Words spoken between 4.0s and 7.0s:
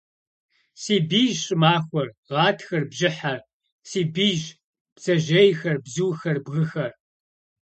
бийщ, бдзэжьейхэр, бзухэр, бгыхэр.